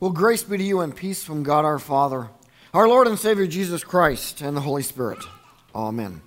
[0.00, 2.28] Will grace be to you and peace from God our Father,
[2.72, 5.18] our Lord and Savior Jesus Christ, and the Holy Spirit.
[5.74, 6.22] Amen.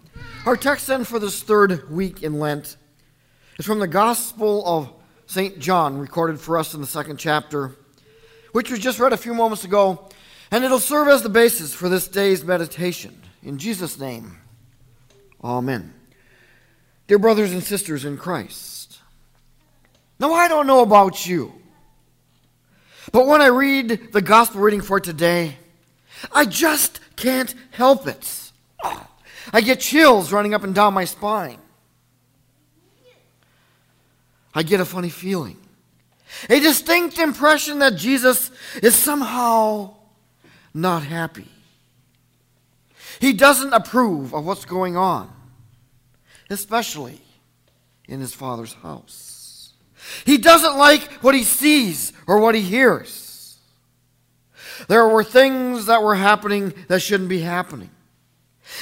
[0.46, 2.76] Our text then for this third week in Lent
[3.58, 4.94] is from the Gospel of
[5.26, 5.58] St.
[5.60, 7.78] John, recorded for us in the second chapter,
[8.52, 10.10] which was just read a few moments ago,
[10.52, 13.22] and it'll serve as the basis for this day's meditation.
[13.42, 14.38] In Jesus' name,
[15.42, 15.94] Amen.
[17.08, 19.00] Dear brothers and sisters in Christ,
[20.20, 21.61] now I don't know about you.
[23.12, 25.58] But when I read the gospel reading for today,
[26.32, 28.52] I just can't help it.
[29.54, 31.58] I get chills running up and down my spine.
[34.54, 35.58] I get a funny feeling,
[36.50, 39.96] a distinct impression that Jesus is somehow
[40.74, 41.48] not happy.
[43.20, 45.32] He doesn't approve of what's going on,
[46.50, 47.22] especially
[48.08, 49.31] in his Father's house.
[50.26, 53.58] He doesn't like what he sees or what he hears.
[54.88, 57.92] There were things that were happening that shouldn't be happening.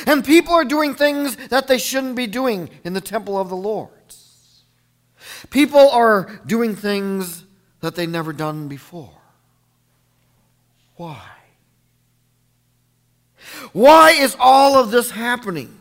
[0.06, 3.56] And people are doing things that they shouldn't be doing in the temple of the
[3.56, 3.89] Lord.
[5.50, 7.45] People are doing things
[7.81, 9.14] that they never done before.
[10.95, 11.22] Why?
[13.72, 15.80] Why is all of this happening?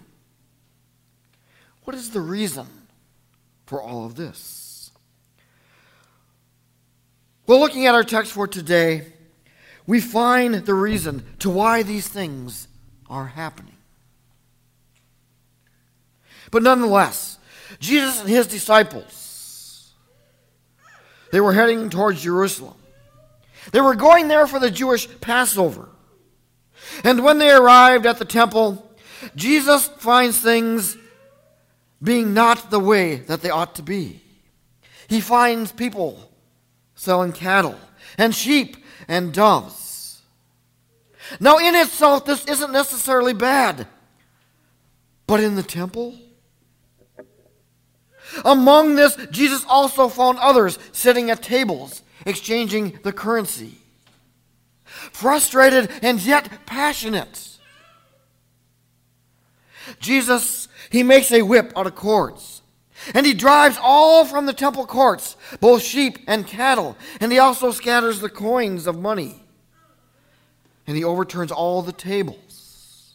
[1.84, 2.66] What is the reason
[3.66, 4.67] for all of this?
[7.48, 9.06] Well, looking at our text for today,
[9.86, 12.68] we find the reason to why these things
[13.08, 13.78] are happening.
[16.50, 17.38] But nonetheless,
[17.80, 19.94] Jesus and his disciples,
[21.32, 22.76] they were heading towards Jerusalem.
[23.72, 25.88] They were going there for the Jewish Passover.
[27.02, 28.86] And when they arrived at the temple,
[29.36, 30.98] Jesus finds things
[32.02, 34.20] being not the way that they ought to be.
[35.08, 36.28] He finds people
[36.98, 37.78] selling cattle
[38.18, 40.20] and sheep and doves.
[41.40, 43.86] Now, in itself, this isn't necessarily bad,
[45.26, 46.14] but in the temple,
[48.44, 53.78] among this, Jesus also found others sitting at tables, exchanging the currency.
[54.84, 57.58] Frustrated and yet passionate.
[60.00, 62.57] Jesus, he makes a whip out of cords
[63.14, 66.96] and he drives all from the temple courts, both sheep and cattle.
[67.20, 69.42] And he also scatters the coins of money.
[70.86, 73.14] And he overturns all the tables.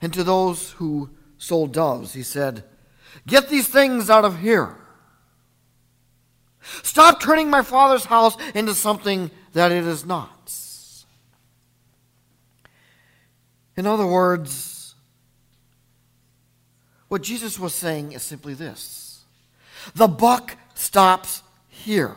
[0.00, 2.64] And to those who sold doves, he said,
[3.26, 4.76] Get these things out of here.
[6.82, 10.30] Stop turning my father's house into something that it is not.
[13.76, 14.77] In other words,
[17.08, 19.24] what Jesus was saying is simply this
[19.94, 22.14] the buck stops here,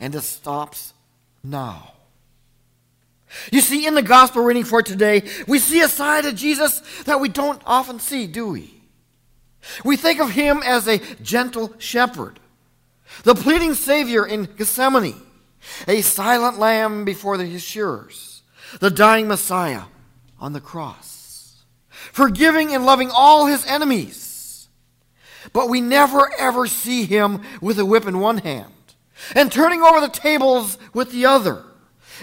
[0.00, 0.92] and it stops
[1.42, 1.92] now.
[3.50, 7.20] You see, in the gospel reading for today, we see a side of Jesus that
[7.20, 8.74] we don't often see, do we?
[9.84, 12.40] We think of him as a gentle shepherd,
[13.22, 15.22] the pleading Savior in Gethsemane,
[15.86, 18.42] a silent lamb before his shearers,
[18.80, 19.84] the dying Messiah
[20.38, 21.21] on the cross
[22.12, 24.68] forgiving and loving all his enemies.
[25.52, 28.72] But we never ever see him with a whip in one hand
[29.34, 31.64] and turning over the tables with the other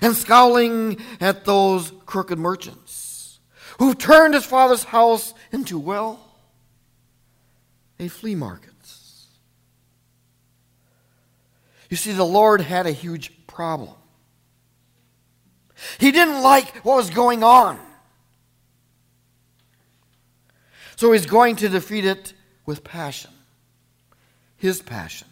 [0.02, 3.40] and scowling at those crooked merchants
[3.78, 6.20] who turned his father's house into, well,
[8.00, 8.70] a flea market.
[11.90, 13.96] You see, the Lord had a huge problem.
[15.98, 17.80] He didn't like what was going on.
[21.00, 22.34] So he's going to defeat it
[22.66, 23.32] with passion.
[24.58, 25.30] His passion.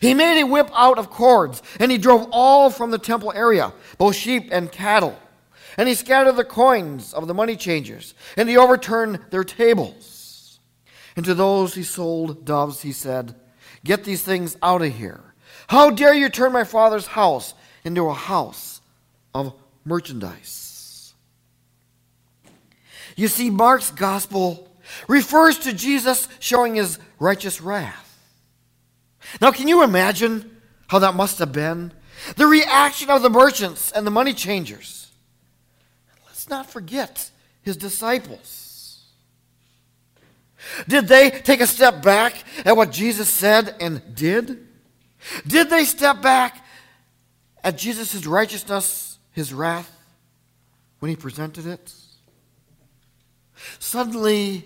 [0.00, 3.72] He made a whip out of cords, and he drove all from the temple area,
[3.98, 5.18] both sheep and cattle.
[5.76, 10.60] And he scattered the coins of the money changers, and he overturned their tables.
[11.16, 13.34] And to those he sold doves, he said,
[13.84, 15.34] Get these things out of here.
[15.66, 18.82] How dare you turn my father's house into a house
[19.34, 19.52] of
[19.84, 20.67] merchandise?
[23.18, 24.70] You see, Mark's gospel
[25.08, 28.16] refers to Jesus showing his righteous wrath.
[29.40, 30.56] Now, can you imagine
[30.86, 31.92] how that must have been?
[32.36, 35.10] The reaction of the merchants and the money changers.
[36.26, 37.28] Let's not forget
[37.60, 39.02] his disciples.
[40.86, 44.64] Did they take a step back at what Jesus said and did?
[45.44, 46.64] Did they step back
[47.64, 49.90] at Jesus' righteousness, his wrath,
[51.00, 51.92] when he presented it?
[53.78, 54.64] Suddenly,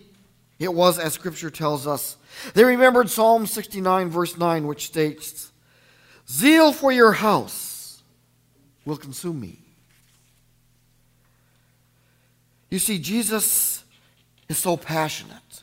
[0.59, 2.17] it was as Scripture tells us.
[2.55, 5.53] They remembered Psalm 69, verse 9, which states,
[6.29, 8.03] Zeal for your house
[8.85, 9.59] will consume me.
[12.71, 13.85] You see, Jesus
[14.49, 15.63] is so passionate,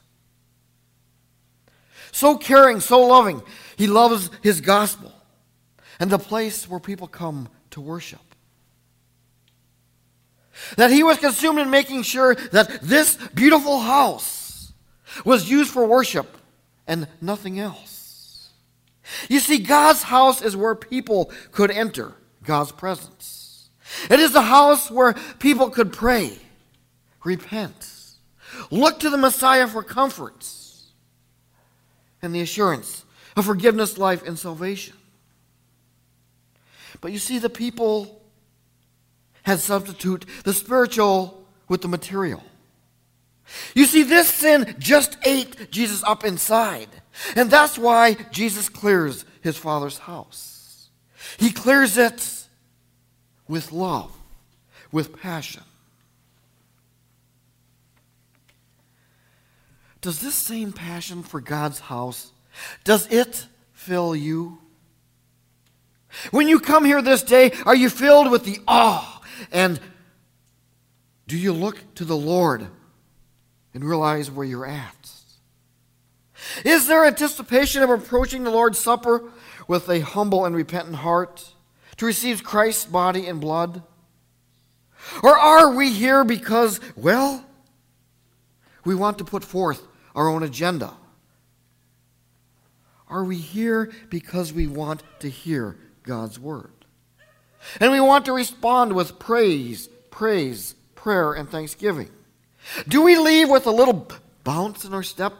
[2.11, 3.41] so caring, so loving.
[3.77, 5.11] He loves his gospel
[5.99, 8.28] and the place where people come to worship.
[10.77, 14.71] That he was consumed in making sure that this beautiful house
[15.25, 16.38] was used for worship
[16.88, 18.50] and nothing else.
[19.27, 22.13] You see, God's house is where people could enter
[22.44, 23.69] God's presence.
[24.09, 26.38] It is a house where people could pray
[27.23, 27.91] repent,
[28.71, 30.88] look to the Messiah for comforts
[32.21, 33.03] and the assurance
[33.35, 34.95] of forgiveness, life, and salvation.
[37.01, 38.19] But you see, the people
[39.50, 42.44] had substitute the spiritual with the material.
[43.74, 46.88] You see, this sin just ate Jesus up inside.
[47.36, 50.90] And that's why Jesus clears his Father's house.
[51.40, 52.46] He clears it
[53.48, 54.16] with love,
[54.92, 55.63] with passion.
[60.01, 62.31] Does this same passion for God's house,
[62.84, 64.60] does it fill you?
[66.30, 69.19] When you come here this day, are you filled with the awe
[69.51, 69.80] and
[71.27, 72.68] do you look to the Lord
[73.74, 75.12] and realize where you're at?
[76.65, 79.30] Is there anticipation of approaching the Lord's Supper
[79.68, 81.53] with a humble and repentant heart
[81.97, 83.83] to receive Christ's body and blood?
[85.21, 87.45] Or are we here because, well,
[88.83, 90.94] we want to put forth our own agenda?
[93.07, 96.78] Are we here because we want to hear God's word?
[97.79, 102.09] And we want to respond with praise, praise, prayer, and thanksgiving.
[102.88, 104.07] Do we leave with a little
[104.44, 105.33] bounce in our step,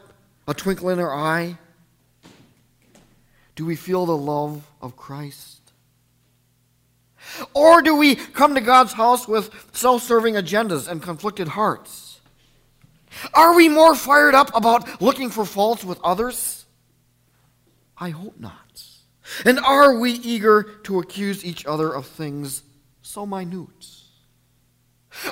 [0.46, 1.58] a twinkle in our eye?
[3.56, 5.60] Do we feel the love of Christ?
[7.54, 12.20] Or do we come to God's house with self serving agendas and conflicted hearts?
[13.34, 16.64] Are we more fired up about looking for faults with others?
[17.96, 18.82] I hope not.
[19.44, 22.62] And are we eager to accuse each other of things
[23.02, 23.68] so minute?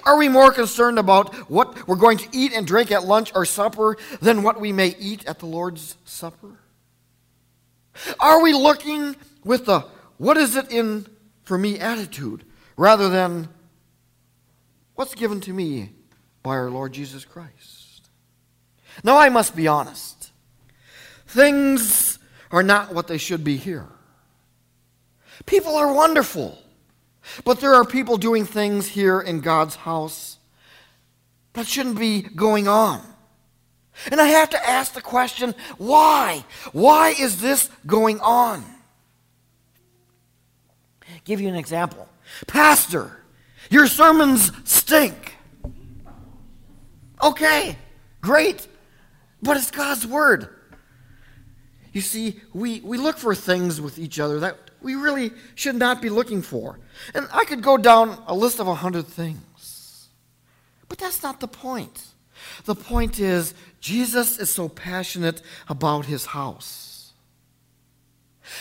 [0.05, 3.45] Are we more concerned about what we're going to eat and drink at lunch or
[3.45, 6.59] supper than what we may eat at the Lord's Supper?
[8.19, 9.15] Are we looking
[9.45, 9.81] with the
[10.19, 11.07] what is it in
[11.45, 12.45] for me attitude
[12.77, 13.49] rather than
[14.95, 15.91] what's given to me
[16.43, 18.09] by our Lord Jesus Christ.
[19.05, 20.33] Now, I must be honest.
[21.27, 22.18] Things
[22.51, 23.87] are not what they should be here.
[25.47, 26.59] People are wonderful,
[27.45, 30.39] but there are people doing things here in God's house
[31.53, 33.03] that shouldn't be going on.
[34.11, 36.45] And I have to ask the question why?
[36.73, 38.65] Why is this going on?
[41.09, 42.09] I'll give you an example.
[42.47, 43.21] Pastor,
[43.71, 45.37] your sermons stink.
[47.23, 47.77] Okay,
[48.21, 48.67] great.
[49.43, 50.49] But it's God's word.
[51.99, 56.01] You see, we, we look for things with each other that we really should not
[56.01, 56.79] be looking for.
[57.13, 60.09] And I could go down a list of a hundred things.
[60.89, 62.01] But that's not the point.
[62.67, 67.15] The point is, Jesus is so passionate about his house.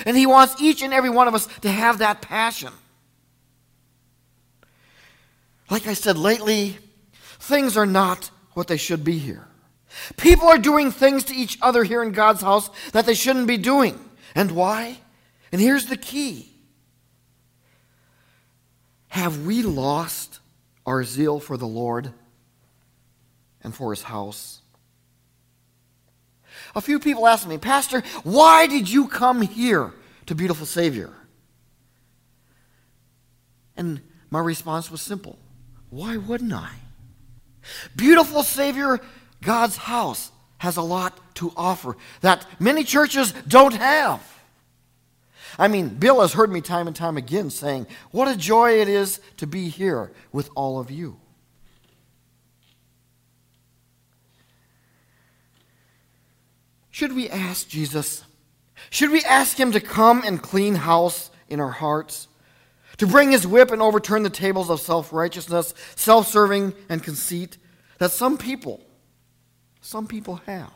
[0.03, 2.73] And he wants each and every one of us to have that passion.
[5.69, 6.79] Like I said lately,
[7.37, 9.47] things are not what they should be here.
[10.15, 13.57] People are doing things to each other here in God's house that they shouldn't be
[13.57, 13.99] doing.
[14.35, 14.99] And why?
[15.51, 16.51] And here's the key
[19.09, 20.39] Have we lost
[20.85, 22.13] our zeal for the Lord
[23.61, 24.61] and for his house?
[26.75, 29.93] A few people asked me, Pastor, why did you come here
[30.25, 31.13] to Beautiful Savior?
[33.75, 35.37] And my response was simple
[35.89, 36.71] Why wouldn't I?
[37.95, 38.99] Beautiful Savior,
[39.41, 44.21] God's house has a lot to offer that many churches don't have.
[45.59, 48.87] I mean, Bill has heard me time and time again saying, What a joy it
[48.87, 51.19] is to be here with all of you.
[56.89, 58.23] Should we ask Jesus?
[58.89, 62.27] Should we ask him to come and clean house in our hearts?
[62.97, 67.57] to bring his whip and overturn the tables of self righteousness, self serving, and conceit
[67.99, 68.81] that some people,
[69.87, 70.71] some people have.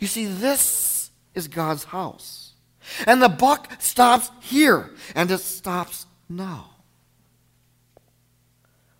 [0.00, 2.52] You see, this is God's house.
[3.06, 6.70] And the buck stops here, and it stops now.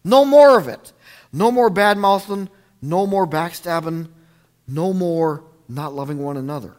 [0.04, 0.92] No more of it.
[1.32, 2.48] No more bad mouthing,
[2.80, 4.08] no more backstabbing,
[4.68, 6.76] no more not loving one another.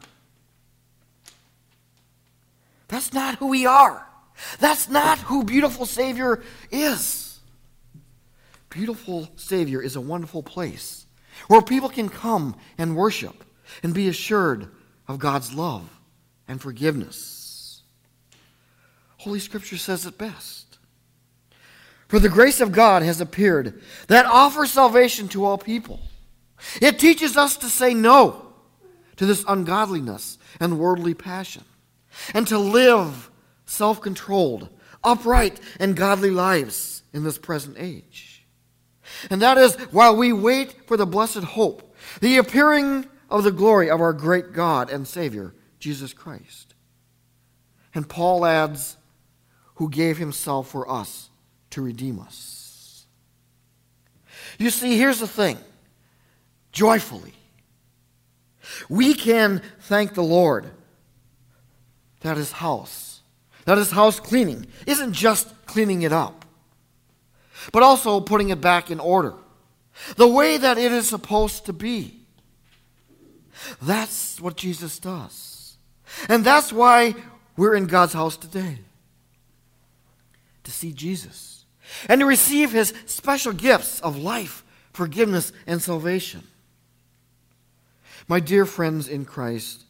[2.88, 4.08] That's not who we are.
[4.60, 7.40] That's not who beautiful Savior is.
[8.70, 11.06] Beautiful Savior is a wonderful place
[11.48, 13.44] where people can come and worship
[13.84, 14.70] and be assured
[15.08, 15.90] of God's love
[16.48, 17.82] and forgiveness.
[19.18, 20.78] Holy Scripture says it best.
[22.08, 26.00] For the grace of God has appeared that offers salvation to all people.
[26.82, 28.54] It teaches us to say no
[29.16, 31.64] to this ungodliness and worldly passion
[32.34, 33.30] and to live
[33.66, 34.70] self controlled,
[35.04, 38.41] upright, and godly lives in this present age.
[39.30, 43.90] And that is while we wait for the blessed hope, the appearing of the glory
[43.90, 46.76] of our great God and Savior, Jesus Christ.
[47.94, 48.98] And Paul adds,
[49.76, 51.30] who gave himself for us
[51.72, 53.06] to redeem us.
[54.60, 55.58] You see, here's the thing
[56.72, 57.34] joyfully.
[58.90, 60.70] We can thank the Lord
[62.20, 63.22] that his house,
[63.66, 66.46] that his house cleaning isn't just cleaning it up,
[67.72, 69.34] but also putting it back in order,
[70.16, 72.20] the way that it is supposed to be.
[73.82, 75.78] That's what Jesus does.
[76.28, 77.16] And that's why
[77.56, 78.80] we're in God's house today
[80.64, 81.66] to see Jesus
[82.08, 84.64] and to receive his special gifts of life,
[84.94, 86.44] forgiveness, and salvation.
[88.28, 89.84] My dear friends in Christ,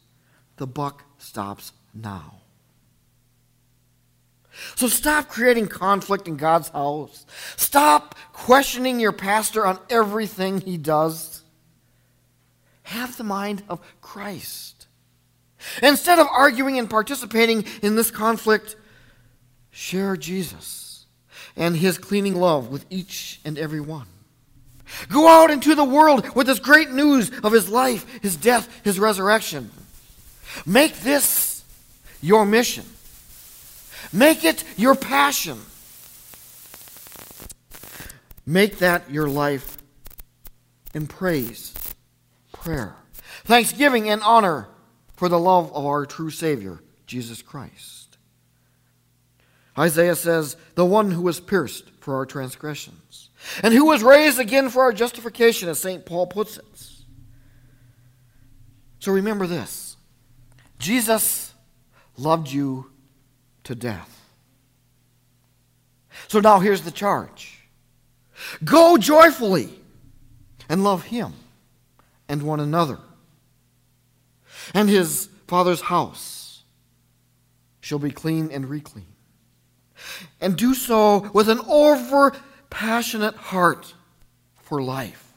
[0.56, 2.41] the buck stops now.
[4.76, 7.26] So stop creating conflict in God's house.
[7.56, 11.42] Stop questioning your pastor on everything he does.
[12.84, 14.86] Have the mind of Christ.
[15.82, 18.76] Instead of arguing and participating in this conflict,
[19.70, 21.06] share Jesus
[21.56, 24.06] and his cleaning love with each and every one.
[25.08, 28.98] Go out into the world with this great news of his life, his death, his
[28.98, 29.70] resurrection.
[30.66, 31.64] Make this
[32.20, 32.84] your mission.
[34.12, 35.58] Make it your passion.
[38.44, 39.78] Make that your life
[40.94, 41.74] in praise,
[42.52, 42.96] prayer,
[43.44, 44.68] thanksgiving, and honor
[45.16, 48.18] for the love of our true Savior, Jesus Christ.
[49.78, 53.30] Isaiah says, The one who was pierced for our transgressions,
[53.62, 56.04] and who was raised again for our justification, as St.
[56.04, 56.64] Paul puts it.
[59.02, 59.96] So remember this
[60.78, 61.52] Jesus
[62.16, 62.91] loved you
[63.64, 64.20] to death.
[66.28, 67.58] So now here's the charge
[68.64, 69.70] go joyfully
[70.68, 71.34] and love him
[72.28, 72.98] and one another.
[74.74, 76.62] And his father's house
[77.80, 79.06] shall be clean and reclean.
[80.40, 82.34] And do so with an over
[82.70, 83.94] passionate heart
[84.62, 85.32] for life.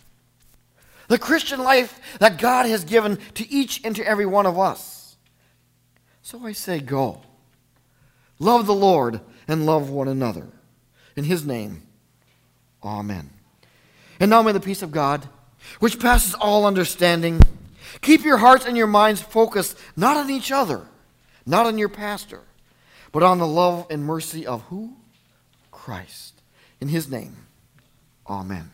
[1.08, 5.18] The Christian life that God has given to each and to every one of us.
[6.22, 7.22] So I say, go.
[8.40, 10.48] Love the Lord and love one another.
[11.16, 11.84] In his name,
[12.84, 13.30] amen.
[14.20, 15.28] And now may the peace of God,
[15.80, 17.42] which passes all understanding,
[18.02, 20.88] keep your hearts and your minds focused not on each other,
[21.46, 22.42] not on your pastor,
[23.12, 24.94] but on the love and mercy of who?
[25.72, 26.42] Christ.
[26.82, 27.36] In his name,
[28.30, 28.72] amen.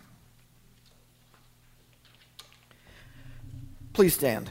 [3.93, 4.49] Please stand.